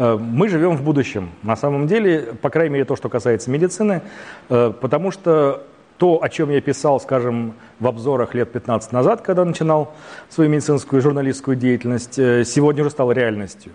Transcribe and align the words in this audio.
Э, 0.00 0.16
мы 0.18 0.48
живем 0.48 0.78
в 0.78 0.82
будущем. 0.82 1.28
На 1.42 1.56
самом 1.56 1.86
деле, 1.86 2.34
по 2.40 2.48
крайней 2.48 2.72
мере, 2.72 2.84
то, 2.86 2.96
что 2.96 3.10
касается 3.10 3.50
медицины, 3.50 4.00
э, 4.48 4.72
потому 4.80 5.10
что 5.10 5.66
то, 5.98 6.22
о 6.22 6.28
чем 6.30 6.48
я 6.48 6.62
писал, 6.62 6.98
скажем, 7.00 7.52
в 7.80 7.86
обзорах 7.86 8.34
лет 8.34 8.50
15 8.50 8.92
назад, 8.92 9.20
когда 9.20 9.44
начинал 9.44 9.92
свою 10.30 10.48
медицинскую 10.48 11.00
и 11.00 11.02
журналистскую 11.02 11.54
деятельность, 11.54 12.18
э, 12.18 12.44
сегодня 12.44 12.82
уже 12.82 12.90
стало 12.90 13.12
реальностью. 13.12 13.72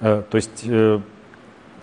То 0.00 0.26
есть 0.32 0.66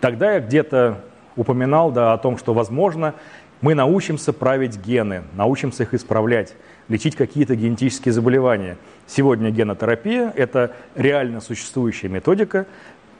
тогда 0.01 0.33
я 0.33 0.39
где-то 0.41 0.97
упоминал 1.37 1.89
да, 1.89 2.11
о 2.11 2.17
том, 2.17 2.37
что, 2.37 2.53
возможно, 2.53 3.13
мы 3.61 3.75
научимся 3.75 4.33
править 4.33 4.77
гены, 4.77 5.23
научимся 5.35 5.83
их 5.83 5.93
исправлять, 5.93 6.53
лечить 6.89 7.15
какие-то 7.15 7.55
генетические 7.55 8.11
заболевания. 8.11 8.77
Сегодня 9.07 9.51
генотерапия– 9.51 10.33
это 10.35 10.75
реально 10.95 11.39
существующая 11.39 12.09
методика, 12.09 12.65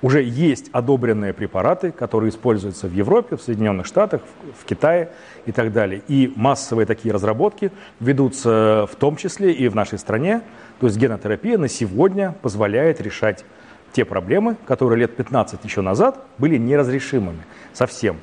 уже 0.02 0.24
есть 0.24 0.70
одобренные 0.72 1.34
препараты, 1.34 1.92
которые 1.92 2.30
используются 2.30 2.88
в 2.88 2.94
Европе, 2.94 3.36
в 3.36 3.42
Соединенных 3.42 3.86
Штатах, 3.86 4.22
в 4.58 4.66
Китае 4.66 5.10
и 5.46 5.52
так 5.52 5.74
далее. 5.74 6.02
И 6.08 6.32
массовые 6.36 6.86
такие 6.86 7.14
разработки 7.14 7.72
ведутся 8.00 8.88
в 8.90 8.96
том 8.96 9.18
числе 9.18 9.52
и 9.52 9.68
в 9.68 9.76
нашей 9.76 10.00
стране. 10.00 10.42
То 10.80 10.88
есть 10.88 10.98
генотерапия 10.98 11.58
на 11.58 11.68
сегодня 11.68 12.36
позволяет 12.42 13.02
решать 13.02 13.44
те 13.92 14.06
проблемы, 14.06 14.56
которые 14.66 15.00
лет 15.00 15.16
15 15.16 15.64
еще 15.66 15.82
назад 15.82 16.24
были 16.38 16.58
неразрешимыми 16.58 17.44
совсем. 17.74 18.18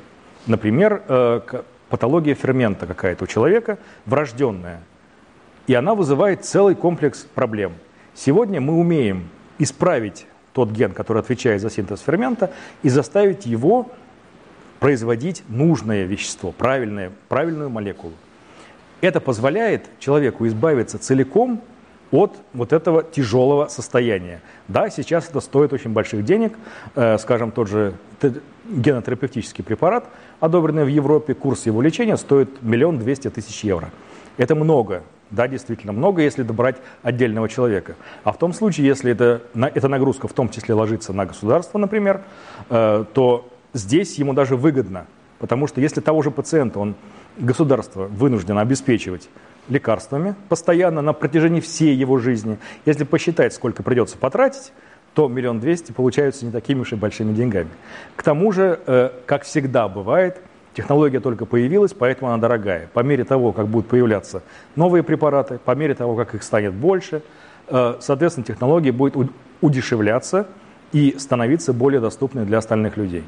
Например, 0.47 1.03
э, 1.09 1.41
патология 1.89 2.35
фермента 2.35 2.87
какая-то 2.87 3.25
у 3.25 3.27
человека, 3.27 3.79
врожденная. 4.07 4.81
И 5.67 5.75
она 5.75 5.95
вызывает 5.95 6.45
целый 6.45 6.77
комплекс 6.77 7.27
проблем. 7.35 7.73
Сегодня 8.15 8.61
мы 8.61 8.75
умеем 8.75 9.29
исправить 9.59 10.27
тот 10.57 10.71
ген, 10.71 10.93
который 10.93 11.19
отвечает 11.19 11.61
за 11.61 11.69
синтез 11.69 12.01
фермента, 12.01 12.51
и 12.83 12.89
заставить 12.89 13.45
его 13.45 13.91
производить 14.81 15.43
нужное 15.49 16.05
вещество, 16.05 16.51
правильное, 16.51 17.13
правильную 17.29 17.69
молекулу. 17.69 18.15
Это 19.03 19.21
позволяет 19.21 19.85
человеку 19.99 20.47
избавиться 20.47 20.99
целиком 20.99 21.61
от 22.11 22.37
вот 22.53 22.73
этого 22.73 23.03
тяжелого 23.03 23.69
состояния. 23.69 24.41
Да, 24.69 24.91
сейчас 24.91 25.29
это 25.29 25.41
стоит 25.41 25.73
очень 25.73 25.91
больших 25.91 26.25
денег, 26.25 26.55
э, 26.95 27.19
скажем, 27.19 27.51
тот 27.51 27.69
же 27.69 27.95
генотерапевтический 28.69 29.65
препарат, 29.65 30.09
одобренный 30.41 30.85
в 30.85 30.89
Европе, 30.89 31.35
курс 31.35 31.67
его 31.67 31.83
лечения 31.83 32.17
стоит 32.17 32.63
миллион 32.63 32.99
двести 32.99 33.29
тысяч 33.31 33.65
евро. 33.65 33.91
Это 34.37 34.55
много, 34.55 35.03
да, 35.31 35.49
действительно 35.49 35.93
много, 35.93 36.23
если 36.23 36.43
добрать 36.43 36.77
отдельного 37.03 37.49
человека. 37.49 37.97
А 38.25 38.33
в 38.33 38.39
том 38.39 38.53
случае, 38.53 38.87
если 38.87 39.13
это, 39.13 39.43
эта 39.55 39.89
нагрузка 39.89 40.29
в 40.29 40.33
том 40.33 40.49
числе 40.49 40.75
ложится 40.75 41.13
на 41.13 41.27
государство, 41.27 41.79
например, 41.79 42.23
э, 42.71 43.05
то 43.13 43.49
здесь 43.73 44.19
ему 44.19 44.33
даже 44.33 44.57
выгодно. 44.57 45.07
Потому 45.39 45.67
что 45.67 45.81
если 45.81 46.01
того 46.01 46.23
же 46.23 46.31
пациента 46.31 46.79
он, 46.79 46.95
государство 47.37 48.07
вынуждено 48.07 48.61
обеспечивать 48.61 49.29
лекарствами 49.69 50.35
постоянно 50.49 51.03
на 51.03 51.13
протяжении 51.13 51.61
всей 51.61 51.95
его 51.95 52.19
жизни, 52.19 52.59
если 52.85 53.05
посчитать, 53.05 53.53
сколько 53.55 53.83
придется 53.83 54.17
потратить, 54.17 54.73
то 55.15 55.29
миллион 55.29 55.61
двести 55.61 55.93
получаются 55.93 56.45
не 56.45 56.53
такими 56.53 56.81
уж 56.81 56.93
и 56.93 56.97
большими 56.97 57.33
деньгами. 57.33 57.71
К 58.17 58.23
тому 58.23 58.53
же, 58.53 58.81
э, 58.87 59.11
как 59.27 59.45
всегда 59.45 59.89
бывает, 59.89 60.39
Технология 60.77 61.21
только 61.21 61.47
появилась, 61.47 61.95
поэтому 61.95 62.31
она 62.31 62.37
дорогая. 62.37 62.91
По 62.93 63.01
мере 63.01 63.25
того, 63.25 63.53
как 63.53 63.67
будут 63.67 63.89
появляться 63.89 64.43
новые 64.75 65.03
препараты, 65.03 65.59
по 65.65 65.75
мере 65.75 65.95
того, 65.95 66.17
как 66.17 66.35
их 66.35 66.43
станет 66.43 66.75
больше, 66.75 67.23
э, 67.69 67.95
соответственно, 67.99 68.45
технология 68.45 68.93
будет 68.93 69.31
удешевляться 69.63 70.47
и 70.93 71.17
становиться 71.19 71.73
более 71.73 72.03
доступной 72.03 72.45
для 72.45 72.59
остальных 72.59 72.99
людей. 72.99 73.25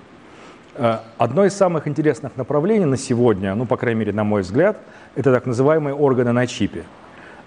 Э, 0.78 0.98
одно 1.18 1.44
из 1.44 1.54
самых 1.54 1.86
интересных 1.86 2.36
направлений 2.36 2.86
на 2.86 2.96
сегодня, 2.96 3.54
ну, 3.54 3.66
по 3.66 3.76
крайней 3.76 4.00
мере, 4.00 4.12
на 4.12 4.24
мой 4.24 4.42
взгляд, 4.42 4.78
это 5.14 5.32
так 5.32 5.44
называемые 5.44 5.94
органы 5.94 6.32
на 6.32 6.46
чипе. 6.46 6.84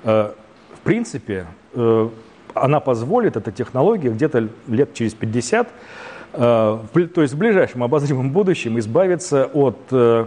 Э, 0.04 0.32
в 0.76 0.80
принципе, 0.84 1.46
она 2.56 2.80
позволит, 2.80 3.38
эта 3.38 3.52
технология, 3.52 4.10
где-то 4.10 4.50
лет 4.68 4.94
через 4.94 5.14
50 5.14 5.68
Э, 6.34 6.80
то 7.14 7.22
есть 7.22 7.34
в 7.34 7.38
ближайшем 7.38 7.84
обозримом 7.84 8.32
будущем 8.32 8.80
избавиться 8.80 9.46
от 9.48 9.78
э, 9.92 10.26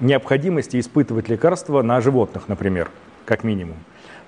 необходимости 0.00 0.78
испытывать 0.78 1.28
лекарства 1.28 1.82
на 1.82 2.00
животных, 2.00 2.48
например, 2.48 2.90
как 3.24 3.44
минимум. 3.44 3.76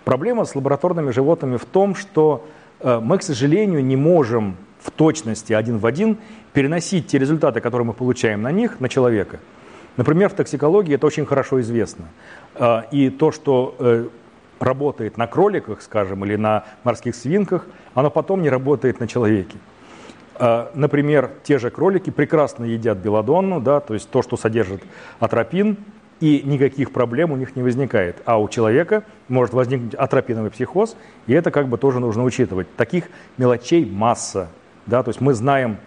Проблема 0.04 0.44
с 0.44 0.54
лабораторными 0.54 1.10
животными 1.10 1.56
в 1.56 1.64
том, 1.64 1.94
что 1.94 2.46
э, 2.80 3.00
мы, 3.02 3.18
к 3.18 3.22
сожалению, 3.22 3.84
не 3.84 3.96
можем 3.96 4.56
в 4.84 4.90
точности 4.90 5.54
один 5.54 5.78
в 5.78 5.86
один 5.86 6.18
переносить 6.52 7.06
те 7.06 7.18
результаты, 7.18 7.60
которые 7.60 7.86
мы 7.86 7.94
получаем 7.94 8.42
на 8.42 8.52
них, 8.52 8.80
на 8.80 8.88
человека. 8.88 9.40
Например, 9.96 10.28
в 10.28 10.34
токсикологии 10.34 10.94
это 10.94 11.06
очень 11.06 11.24
хорошо 11.24 11.60
известно. 11.62 12.08
И 12.90 13.08
то, 13.08 13.32
что 13.32 14.10
работает 14.60 15.16
на 15.16 15.26
кроликах, 15.26 15.80
скажем, 15.80 16.24
или 16.24 16.36
на 16.36 16.64
морских 16.84 17.14
свинках, 17.14 17.66
оно 17.94 18.10
потом 18.10 18.42
не 18.42 18.50
работает 18.50 19.00
на 19.00 19.08
человеке. 19.08 19.56
А, 20.36 20.70
например, 20.74 21.30
те 21.44 21.58
же 21.58 21.70
кролики 21.70 22.10
прекрасно 22.10 22.64
едят 22.64 22.98
белодонну, 22.98 23.60
да, 23.60 23.80
то 23.80 23.94
есть 23.94 24.10
то, 24.10 24.20
что 24.20 24.36
содержит 24.36 24.82
атропин, 25.18 25.78
и 26.20 26.42
никаких 26.44 26.92
проблем 26.92 27.32
у 27.32 27.36
них 27.36 27.56
не 27.56 27.62
возникает. 27.62 28.16
А 28.24 28.40
у 28.40 28.48
человека 28.48 29.04
может 29.28 29.54
возникнуть 29.54 29.94
атропиновый 29.94 30.50
психоз, 30.50 30.96
и 31.26 31.32
это 31.32 31.50
как 31.50 31.68
бы 31.68 31.78
тоже 31.78 32.00
нужно 32.00 32.24
учитывать. 32.24 32.74
Таких 32.76 33.10
мелочей 33.36 33.84
масса. 33.84 34.48
Да, 34.86 35.02
то 35.02 35.10
есть 35.10 35.20
мы 35.20 35.34
знаем 35.34 35.78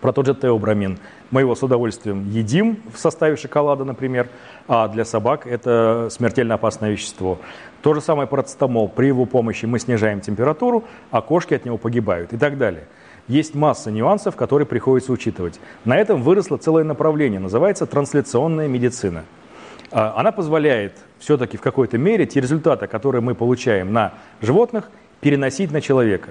про 0.00 0.12
тот 0.12 0.26
же 0.26 0.34
теобрамин. 0.34 0.98
Мы 1.30 1.40
его 1.40 1.54
с 1.54 1.62
удовольствием 1.62 2.30
едим 2.30 2.80
в 2.92 2.98
составе 2.98 3.36
шоколада, 3.36 3.84
например, 3.84 4.28
а 4.66 4.88
для 4.88 5.04
собак 5.04 5.46
это 5.46 6.08
смертельно 6.10 6.54
опасное 6.54 6.90
вещество. 6.90 7.38
То 7.82 7.94
же 7.94 8.00
самое 8.00 8.28
парацетамол. 8.28 8.88
При 8.88 9.06
его 9.06 9.26
помощи 9.26 9.66
мы 9.66 9.78
снижаем 9.78 10.20
температуру, 10.20 10.84
а 11.10 11.20
кошки 11.20 11.54
от 11.54 11.64
него 11.64 11.78
погибают 11.78 12.32
и 12.32 12.38
так 12.38 12.58
далее 12.58 12.84
есть 13.28 13.54
масса 13.54 13.90
нюансов, 13.90 14.34
которые 14.34 14.66
приходится 14.66 15.12
учитывать. 15.12 15.60
На 15.84 15.96
этом 15.96 16.22
выросло 16.22 16.56
целое 16.56 16.82
направление, 16.82 17.38
называется 17.38 17.86
трансляционная 17.86 18.66
медицина. 18.66 19.24
А, 19.90 20.14
она 20.16 20.32
позволяет 20.32 20.94
все-таки 21.18 21.56
в 21.56 21.60
какой-то 21.60 21.98
мере 21.98 22.26
те 22.26 22.40
результаты, 22.40 22.86
которые 22.86 23.20
мы 23.20 23.34
получаем 23.34 23.92
на 23.92 24.14
животных, 24.40 24.90
переносить 25.20 25.70
на 25.70 25.80
человека. 25.80 26.30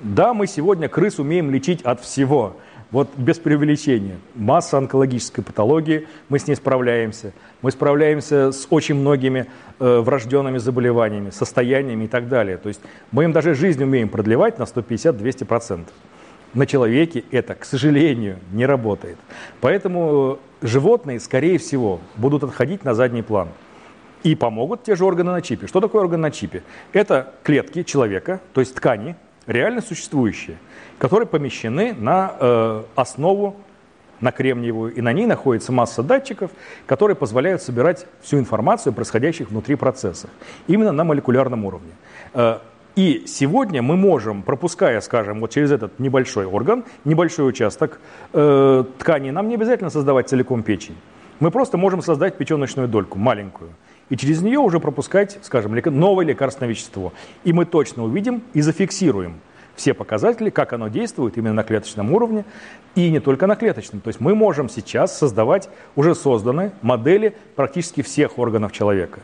Да, 0.00 0.32
мы 0.34 0.46
сегодня 0.46 0.88
крыс 0.88 1.18
умеем 1.18 1.50
лечить 1.50 1.82
от 1.82 2.00
всего, 2.00 2.56
вот 2.90 3.08
без 3.16 3.38
преувеличения. 3.38 4.18
Масса 4.34 4.78
онкологической 4.78 5.44
патологии, 5.44 6.06
мы 6.28 6.38
с 6.38 6.46
ней 6.46 6.54
справляемся. 6.54 7.32
Мы 7.62 7.70
справляемся 7.70 8.52
с 8.52 8.66
очень 8.70 8.94
многими 8.94 9.46
э, 9.78 9.98
врожденными 9.98 10.58
заболеваниями, 10.58 11.30
состояниями 11.30 12.04
и 12.04 12.08
так 12.08 12.28
далее. 12.28 12.56
То 12.56 12.68
есть 12.68 12.80
мы 13.10 13.24
им 13.24 13.32
даже 13.32 13.54
жизнь 13.54 13.82
умеем 13.82 14.08
продлевать 14.08 14.58
на 14.58 14.62
150-200% 14.62 15.86
на 16.54 16.66
человеке 16.66 17.24
это, 17.30 17.54
к 17.54 17.64
сожалению, 17.64 18.38
не 18.52 18.66
работает. 18.66 19.18
Поэтому 19.60 20.38
животные, 20.62 21.20
скорее 21.20 21.58
всего, 21.58 22.00
будут 22.16 22.42
отходить 22.42 22.84
на 22.84 22.94
задний 22.94 23.22
план. 23.22 23.48
И 24.22 24.34
помогут 24.34 24.82
те 24.82 24.96
же 24.96 25.04
органы 25.04 25.30
на 25.30 25.42
чипе. 25.42 25.66
Что 25.66 25.80
такое 25.80 26.02
орган 26.02 26.20
на 26.20 26.30
чипе? 26.30 26.62
Это 26.92 27.34
клетки 27.44 27.82
человека, 27.82 28.40
то 28.52 28.60
есть 28.60 28.74
ткани, 28.74 29.14
реально 29.48 29.80
существующие, 29.80 30.58
которые 30.98 31.26
помещены 31.26 31.94
на 31.94 32.34
э, 32.38 32.82
основу, 32.94 33.56
на 34.20 34.30
кремниевую, 34.30 34.94
и 34.94 35.00
на 35.00 35.12
ней 35.12 35.26
находится 35.26 35.72
масса 35.72 36.02
датчиков, 36.02 36.50
которые 36.86 37.16
позволяют 37.16 37.62
собирать 37.62 38.06
всю 38.20 38.38
информацию 38.38 38.92
о 38.92 38.94
происходящих 38.94 39.50
внутри 39.50 39.74
процессах, 39.74 40.30
именно 40.66 40.92
на 40.92 41.04
молекулярном 41.04 41.64
уровне. 41.64 41.92
Э, 42.34 42.58
и 42.94 43.24
сегодня 43.26 43.80
мы 43.80 43.96
можем, 43.96 44.42
пропуская, 44.42 45.00
скажем, 45.00 45.40
вот 45.40 45.50
через 45.50 45.70
этот 45.70 45.98
небольшой 45.98 46.46
орган, 46.46 46.84
небольшой 47.04 47.48
участок 47.48 48.00
э, 48.32 48.84
ткани, 48.98 49.30
нам 49.30 49.48
не 49.48 49.54
обязательно 49.54 49.90
создавать 49.90 50.28
целиком 50.28 50.62
печень. 50.62 50.96
Мы 51.40 51.50
просто 51.52 51.78
можем 51.78 52.02
создать 52.02 52.36
печеночную 52.36 52.88
дольку, 52.88 53.16
маленькую. 53.16 53.70
И 54.10 54.16
через 54.16 54.42
нее 54.42 54.58
уже 54.58 54.80
пропускать, 54.80 55.38
скажем, 55.42 55.74
новое 55.74 56.24
лекарственное 56.24 56.70
вещество. 56.70 57.12
И 57.44 57.52
мы 57.52 57.64
точно 57.64 58.04
увидим 58.04 58.42
и 58.54 58.60
зафиксируем 58.60 59.40
все 59.78 59.94
показатели, 59.94 60.50
как 60.50 60.72
оно 60.72 60.88
действует 60.88 61.38
именно 61.38 61.54
на 61.54 61.62
клеточном 61.62 62.12
уровне, 62.12 62.44
и 62.94 63.10
не 63.10 63.20
только 63.20 63.46
на 63.46 63.54
клеточном. 63.54 64.00
То 64.00 64.08
есть 64.08 64.20
мы 64.20 64.34
можем 64.34 64.68
сейчас 64.68 65.16
создавать 65.16 65.70
уже 65.94 66.14
созданные 66.14 66.72
модели 66.82 67.36
практически 67.54 68.02
всех 68.02 68.38
органов 68.38 68.72
человека. 68.72 69.20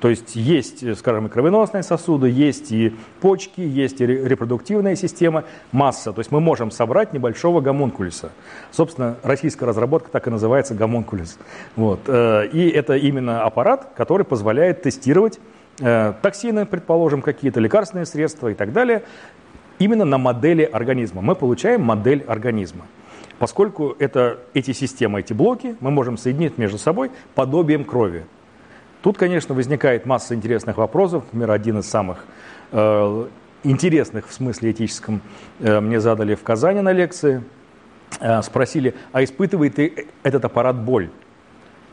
То 0.00 0.08
есть 0.10 0.36
есть, 0.36 0.98
скажем, 0.98 1.26
и 1.26 1.28
кровеносные 1.28 1.82
сосуды, 1.82 2.28
есть 2.28 2.72
и 2.72 2.94
почки, 3.20 3.60
есть 3.60 4.00
и 4.00 4.06
репродуктивная 4.06 4.96
система, 4.96 5.44
масса. 5.72 6.12
То 6.12 6.20
есть 6.20 6.30
мы 6.30 6.40
можем 6.40 6.70
собрать 6.70 7.12
небольшого 7.12 7.60
гомункулюса. 7.60 8.32
Собственно, 8.70 9.16
российская 9.22 9.66
разработка 9.66 10.10
так 10.10 10.26
и 10.26 10.30
называется 10.30 10.74
гомункулюс. 10.74 11.38
Вот. 11.76 12.00
Э, 12.08 12.46
и 12.46 12.68
это 12.68 12.96
именно 12.96 13.44
аппарат, 13.44 13.92
который 13.96 14.26
позволяет 14.26 14.82
тестировать 14.82 15.38
э, 15.80 16.12
токсины, 16.20 16.66
предположим, 16.66 17.22
какие-то 17.22 17.60
лекарственные 17.60 18.06
средства 18.06 18.48
и 18.48 18.54
так 18.54 18.72
далее, 18.72 19.04
именно 19.78 20.04
на 20.04 20.18
модели 20.18 20.62
организма. 20.62 21.22
Мы 21.22 21.34
получаем 21.34 21.82
модель 21.82 22.24
организма. 22.26 22.84
поскольку 23.38 23.96
это, 23.98 24.38
эти 24.54 24.72
системы, 24.72 25.20
эти 25.20 25.32
блоки 25.32 25.76
мы 25.80 25.90
можем 25.90 26.16
соединить 26.16 26.56
между 26.58 26.78
собой 26.78 27.10
подобием 27.34 27.84
крови. 27.84 28.24
Тут, 29.04 29.18
конечно, 29.18 29.54
возникает 29.54 30.06
масса 30.06 30.34
интересных 30.34 30.78
вопросов. 30.78 31.24
Например, 31.24 31.50
один 31.50 31.80
из 31.80 31.86
самых 31.86 32.24
э, 32.72 33.26
интересных 33.62 34.26
в 34.26 34.32
смысле 34.32 34.70
этическом 34.70 35.20
э, 35.60 35.78
мне 35.80 36.00
задали 36.00 36.34
в 36.34 36.42
Казани 36.42 36.80
на 36.80 36.90
лекции. 36.90 37.44
Э, 38.18 38.40
спросили, 38.40 38.94
а 39.12 39.22
испытывает 39.22 39.76
ли 39.76 40.06
этот 40.22 40.46
аппарат 40.46 40.76
боль? 40.76 41.10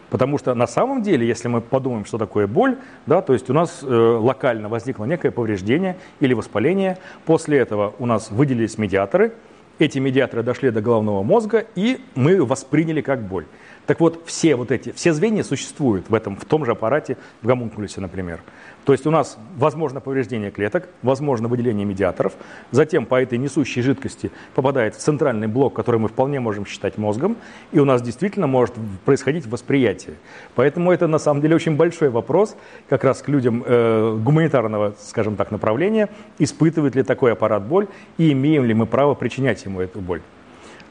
Потому 0.09 0.37
что 0.37 0.53
на 0.53 0.67
самом 0.67 1.03
деле, 1.03 1.27
если 1.27 1.49
мы 1.49 1.59
подумаем, 1.59 2.05
что 2.05 2.17
такое 2.17 2.47
боль, 2.47 2.77
да, 3.07 3.21
то 3.21 3.33
есть 3.33 3.49
у 3.49 3.53
нас 3.53 3.79
э, 3.83 3.87
локально 3.87 4.69
возникло 4.69 5.03
некое 5.03 5.31
повреждение 5.31 5.97
или 6.21 6.33
воспаление, 6.33 6.97
после 7.25 7.57
этого 7.57 7.93
у 7.99 8.05
нас 8.05 8.31
выделились 8.31 8.77
медиаторы, 8.77 9.33
эти 9.79 9.99
медиаторы 9.99 10.43
дошли 10.43 10.69
до 10.71 10.79
головного 10.79 11.23
мозга, 11.23 11.65
и 11.75 11.99
мы 12.15 12.45
восприняли 12.45 13.01
как 13.01 13.21
боль. 13.21 13.47
Так 13.88 14.00
вот, 14.00 14.24
все 14.25 14.56
вот 14.56 14.72
эти, 14.72 14.92
все 14.92 15.13
звенья 15.13 15.44
существуют 15.44 16.10
в 16.10 16.13
этом, 16.13 16.36
в 16.36 16.45
том 16.45 16.66
же 16.66 16.72
аппарате, 16.72 17.18
в 17.42 17.48
гомункулюсе, 17.48 18.00
например. 18.00 18.42
То 18.86 18.94
есть 18.94 19.06
у 19.06 19.12
нас 19.12 19.38
возможно 19.57 20.00
повреждение 20.00 20.50
клеток, 20.50 20.89
возможно 21.04 21.48
выделение 21.48 21.86
медиаторов, 21.86 22.33
затем 22.72 23.06
по 23.06 23.22
этой 23.22 23.38
несущей 23.38 23.81
жидкости 23.81 24.31
попадает 24.56 24.95
в 24.95 25.00
центральный 25.00 25.48
блок, 25.48 25.75
который 25.75 26.00
мы 26.00 26.07
вполне 26.07 26.39
можем 26.39 26.66
считать 26.66 26.98
мозгом, 26.98 27.38
и 27.72 27.80
у 27.80 27.86
нас 27.86 28.01
действительно 28.01 28.48
может 28.48 28.74
происходить 29.06 29.45
восприятие. 29.45 30.16
Поэтому 30.56 30.92
это 30.92 31.07
на 31.07 31.19
самом 31.19 31.42
деле 31.42 31.56
очень 31.56 31.75
большой 31.75 32.10
вопрос 32.10 32.56
как 32.89 33.04
раз 33.04 33.22
к 33.22 33.28
людям 33.28 33.63
э, 33.66 34.18
гуманитарного, 34.19 34.95
скажем 35.00 35.36
так, 35.36 35.51
направления, 35.51 36.10
испытывает 36.39 36.95
ли 36.95 37.04
такой 37.04 37.33
аппарат 37.33 37.63
боль 37.63 37.88
и 38.18 38.31
имеем 38.31 38.66
ли 38.66 38.74
мы 38.74 38.88
право 38.88 39.13
причинять 39.13 39.63
ему 39.66 39.80
эту 39.80 40.00
боль. 40.00 40.22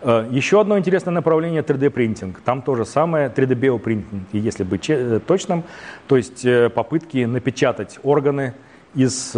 Э, 0.03 0.27
еще 0.31 0.61
одно 0.61 0.79
интересное 0.79 1.13
направление 1.13 1.63
3D-принтинг. 1.63 2.41
Там 2.45 2.63
то 2.63 2.75
же 2.75 2.85
самое 2.85 3.29
3D-биопринтинг, 3.29 4.29
если 4.33 4.65
быть 4.65 4.89
э, 4.89 5.21
точным, 5.27 5.65
то 6.07 6.17
есть 6.17 6.45
э, 6.45 6.71
попытки 6.71 7.25
напечатать 7.25 7.99
органы 8.03 8.55
из 8.95 9.37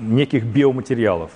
неких 0.00 0.44
биоматериалов. 0.44 1.30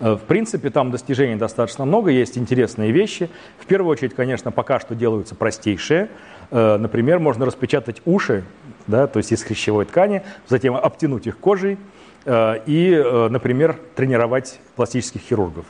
В 0.00 0.18
принципе, 0.26 0.68
там 0.70 0.90
достижений 0.90 1.36
достаточно 1.36 1.84
много, 1.84 2.10
есть 2.10 2.36
интересные 2.36 2.90
вещи. 2.90 3.30
В 3.60 3.66
первую 3.66 3.92
очередь, 3.92 4.14
конечно, 4.14 4.50
пока 4.50 4.80
что 4.80 4.96
делаются 4.96 5.36
простейшие. 5.36 6.08
Например, 6.50 7.20
можно 7.20 7.46
распечатать 7.46 8.02
уши, 8.04 8.42
да, 8.88 9.06
то 9.06 9.18
есть 9.18 9.30
из 9.30 9.44
хрящевой 9.44 9.84
ткани, 9.84 10.24
затем 10.48 10.74
обтянуть 10.74 11.28
их 11.28 11.38
кожей 11.38 11.78
и, 12.26 13.28
например, 13.30 13.78
тренировать 13.94 14.58
пластических 14.74 15.20
хирургов. 15.20 15.66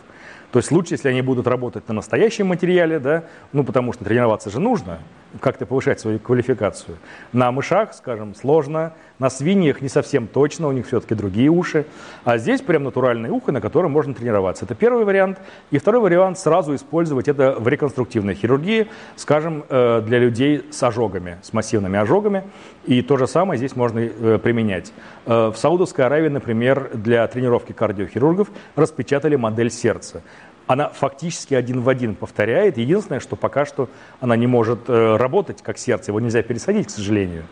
То 0.52 0.58
есть 0.58 0.70
лучше, 0.70 0.94
если 0.94 1.08
они 1.08 1.22
будут 1.22 1.46
работать 1.46 1.88
на 1.88 1.94
настоящем 1.94 2.48
материале, 2.48 2.98
да, 2.98 3.24
ну 3.52 3.64
потому 3.64 3.94
что 3.94 4.04
тренироваться 4.04 4.50
же 4.50 4.60
нужно, 4.60 4.98
как-то 5.40 5.66
повышать 5.66 6.00
свою 6.00 6.18
квалификацию. 6.18 6.96
На 7.32 7.50
мышах, 7.52 7.94
скажем, 7.94 8.34
сложно, 8.34 8.92
на 9.18 9.30
свиньях 9.30 9.80
не 9.80 9.88
совсем 9.88 10.26
точно, 10.26 10.68
у 10.68 10.72
них 10.72 10.86
все-таки 10.86 11.14
другие 11.14 11.48
уши. 11.48 11.86
А 12.24 12.38
здесь 12.38 12.60
прям 12.60 12.84
натуральное 12.84 13.30
ухо, 13.30 13.52
на 13.52 13.60
котором 13.60 13.92
можно 13.92 14.14
тренироваться. 14.14 14.64
Это 14.64 14.74
первый 14.74 15.04
вариант. 15.04 15.38
И 15.70 15.78
второй 15.78 16.00
вариант 16.00 16.38
сразу 16.38 16.74
использовать 16.74 17.28
это 17.28 17.56
в 17.58 17.68
реконструктивной 17.68 18.34
хирургии, 18.34 18.88
скажем, 19.16 19.64
э, 19.68 20.02
для 20.04 20.18
людей 20.18 20.66
с 20.70 20.82
ожогами, 20.82 21.38
с 21.42 21.52
массивными 21.52 21.98
ожогами. 21.98 22.44
И 22.84 23.00
то 23.02 23.16
же 23.16 23.26
самое 23.26 23.58
здесь 23.58 23.76
можно 23.76 24.00
э, 24.00 24.38
применять. 24.42 24.92
Э, 25.26 25.52
в 25.54 25.56
Саудовской 25.56 26.04
Аравии, 26.04 26.28
например, 26.28 26.90
для 26.94 27.26
тренировки 27.28 27.72
кардиохирургов 27.72 28.48
распечатали 28.74 29.36
модель 29.36 29.70
сердца 29.70 30.22
она 30.66 30.88
фактически 30.88 31.54
один 31.54 31.80
в 31.80 31.88
один 31.88 32.14
повторяет. 32.14 32.78
Единственное, 32.78 33.20
что 33.20 33.36
пока 33.36 33.66
что 33.66 33.88
она 34.20 34.36
не 34.36 34.46
может 34.46 34.88
э, 34.88 35.16
работать 35.16 35.62
как 35.62 35.78
сердце, 35.78 36.10
его 36.10 36.20
нельзя 36.20 36.42
пересадить, 36.42 36.86
к 36.86 36.90
сожалению. 36.90 37.44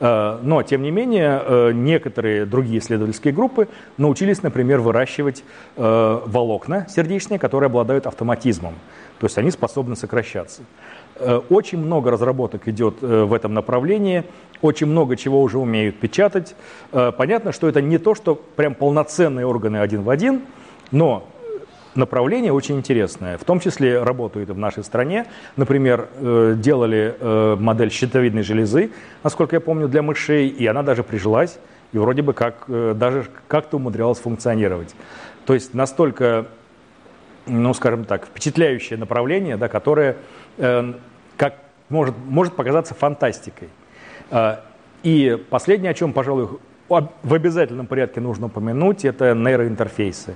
Э, 0.00 0.38
но, 0.42 0.62
тем 0.62 0.82
не 0.82 0.90
менее, 0.90 1.40
э, 1.44 1.72
некоторые 1.72 2.44
другие 2.44 2.80
исследовательские 2.80 3.32
группы 3.32 3.68
научились, 3.96 4.42
например, 4.42 4.80
выращивать 4.80 5.44
волокна 5.76 6.86
сердечные, 6.88 7.38
которые 7.38 7.66
обладают 7.68 8.06
автоматизмом. 8.06 8.74
То 9.18 9.26
есть 9.26 9.38
они 9.38 9.50
способны 9.50 9.96
сокращаться. 9.96 10.62
Очень 11.48 11.78
много 11.78 12.10
разработок 12.10 12.68
идет 12.68 13.00
в 13.00 13.32
этом 13.32 13.54
направлении, 13.54 14.24
очень 14.60 14.86
много 14.86 15.16
чего 15.16 15.40
уже 15.40 15.58
умеют 15.58 15.98
печатать. 15.98 16.54
Понятно, 16.90 17.52
что 17.52 17.68
это 17.68 17.80
не 17.80 17.96
то, 17.96 18.14
что 18.14 18.34
прям 18.34 18.74
полноценные 18.74 19.46
органы 19.46 19.78
один 19.78 20.02
в 20.02 20.10
один, 20.10 20.42
но 20.90 21.26
направление 21.96 22.52
очень 22.52 22.76
интересное. 22.76 23.38
В 23.38 23.44
том 23.44 23.60
числе 23.60 24.02
работают 24.02 24.50
в 24.50 24.58
нашей 24.58 24.84
стране. 24.84 25.26
Например, 25.56 26.08
э, 26.14 26.54
делали 26.56 27.14
э, 27.18 27.56
модель 27.58 27.90
щитовидной 27.90 28.42
железы, 28.42 28.90
насколько 29.22 29.56
я 29.56 29.60
помню, 29.60 29.88
для 29.88 30.02
мышей, 30.02 30.48
и 30.48 30.66
она 30.66 30.82
даже 30.82 31.02
прижилась, 31.02 31.58
и 31.92 31.98
вроде 31.98 32.22
бы 32.22 32.32
как 32.32 32.64
э, 32.68 32.94
даже 32.96 33.26
как-то 33.48 33.76
умудрялась 33.76 34.18
функционировать. 34.18 34.94
То 35.44 35.54
есть 35.54 35.74
настолько, 35.74 36.46
ну, 37.46 37.72
скажем 37.74 38.04
так, 38.04 38.26
впечатляющее 38.26 38.98
направление, 38.98 39.56
да, 39.56 39.68
которое 39.68 40.16
как 41.36 41.54
может, 41.90 42.14
может 42.26 42.56
показаться 42.56 42.94
фантастикой. 42.94 43.68
И 45.02 45.44
последнее, 45.50 45.90
о 45.90 45.94
чем, 45.94 46.12
пожалуй, 46.14 46.48
в 46.88 47.34
обязательном 47.34 47.86
порядке 47.86 48.20
нужно 48.20 48.46
упомянуть, 48.46 49.04
это 49.04 49.34
нейроинтерфейсы. 49.34 50.34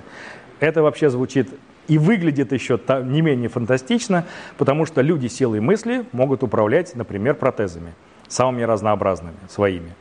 Это 0.61 0.83
вообще 0.83 1.09
звучит 1.09 1.49
и 1.87 1.97
выглядит 1.97 2.53
еще 2.53 2.79
не 3.03 3.21
менее 3.21 3.49
фантастично, 3.49 4.25
потому 4.57 4.85
что 4.85 5.01
люди 5.01 5.27
силой 5.27 5.59
мысли 5.59 6.05
могут 6.13 6.43
управлять, 6.43 6.95
например, 6.95 7.33
протезами, 7.33 7.93
самыми 8.29 8.61
разнообразными 8.61 9.35
своими. 9.49 9.93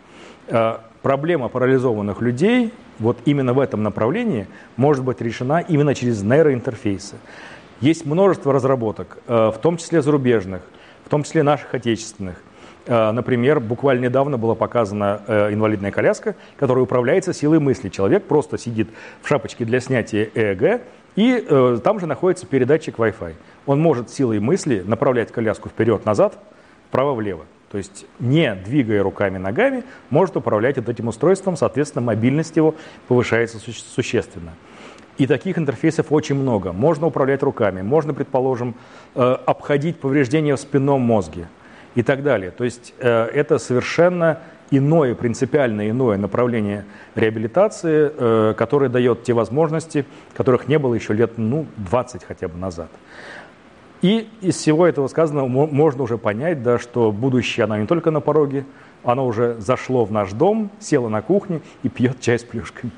Э, 0.49 0.77
проблема 1.01 1.49
парализованных 1.49 2.21
людей 2.21 2.73
вот 2.99 3.17
именно 3.25 3.55
в 3.55 3.59
этом 3.59 3.83
направлении 3.83 4.47
может 4.77 5.03
быть 5.03 5.23
решена 5.23 5.61
именно 5.61 5.95
через 5.95 6.23
нейроинтерфейсы. 6.23 7.17
Есть 7.81 8.05
множество 8.05 8.53
разработок, 8.53 9.17
э, 9.27 9.51
в 9.55 9.59
том 9.59 9.79
числе 9.79 10.03
зарубежных, 10.03 10.61
в 11.07 11.09
том 11.09 11.25
числе 11.25 11.43
наших 11.43 11.75
отечественных. 11.75 12.37
Э, 12.87 13.11
например, 13.11 13.61
буквально 13.61 14.05
недавно 14.05 14.39
была 14.39 14.55
показана 14.55 15.23
э, 15.27 15.53
инвалидная 15.53 15.91
коляска, 15.91 16.35
которая 16.59 16.85
управляется 16.85 17.33
силой 17.33 17.59
мысли. 17.59 17.89
Человек 17.89 18.25
просто 18.25 18.59
сидит 18.59 18.89
в 19.23 19.29
шапочке 19.29 19.65
для 19.65 19.81
снятия 19.81 20.31
ЭЭГ, 20.35 20.83
и 21.17 21.45
э, 21.47 21.79
там 21.83 22.01
же 22.01 22.07
находится 22.07 22.47
передатчик 22.47 22.97
Wi-Fi. 22.97 23.35
Он 23.67 23.81
может 23.81 24.11
силой 24.11 24.41
мысли 24.41 24.83
направлять 24.87 25.31
коляску 25.31 25.69
вперед-назад, 25.69 26.39
вправо-влево. 26.89 27.45
То 27.71 27.79
есть, 27.79 28.07
не 28.19 28.53
двигая 28.55 29.03
руками, 29.03 29.39
ногами, 29.39 29.85
может 30.09 30.37
управлять 30.37 30.77
этим 30.77 31.09
устройством, 31.09 31.57
соответственно, 31.57 32.05
мобильность 32.05 32.57
его 32.57 32.75
повышается 33.07 33.59
существенно. 33.59 34.55
И 35.19 35.27
таких 35.27 35.57
интерфейсов 35.57 36.07
очень 36.11 36.35
много. 36.35 36.73
Можно 36.73 37.07
управлять 37.07 37.43
руками, 37.45 37.83
можно, 37.83 38.13
предположим, 38.13 38.75
обходить 39.15 40.01
повреждения 40.01 40.57
в 40.57 40.61
спинном 40.61 41.03
мозге 41.03 41.47
и 41.95 42.03
так 42.03 42.23
далее. 42.23 42.51
То 42.51 42.65
есть 42.65 42.95
э, 42.99 43.27
это 43.27 43.59
совершенно 43.59 44.41
иное, 44.71 45.15
принципиально 45.15 45.91
иное 45.91 46.17
направление 46.17 46.85
реабилитации, 47.15 48.11
э, 48.17 48.55
которое 48.57 48.89
дает 48.89 49.25
те 49.25 49.33
возможности, 49.33 50.07
которых 50.35 50.69
не 50.69 50.79
было 50.79 50.95
еще 50.95 51.13
лет 51.13 51.33
ну, 51.37 51.67
20 51.77 52.25
хотя 52.25 52.49
бы 52.49 52.59
назад. 52.59 52.89
И 54.03 54.31
из 54.41 54.57
всего 54.57 54.87
этого 54.87 55.09
сказанного 55.09 55.47
можно 55.47 56.03
уже 56.03 56.17
понять, 56.17 56.63
да, 56.63 56.79
что 56.79 57.13
будущее, 57.13 57.65
оно 57.65 57.77
не 57.77 57.87
только 57.87 58.11
на 58.11 58.21
пороге, 58.21 58.65
оно 59.05 59.27
уже 59.27 59.57
зашло 59.61 60.05
в 60.07 60.13
наш 60.13 60.33
дом, 60.33 60.71
село 60.79 61.09
на 61.11 61.21
кухне 61.21 61.61
и 61.83 61.89
пьет 61.91 62.21
чай 62.21 62.39
с 62.39 62.45
плюшками. 62.45 62.93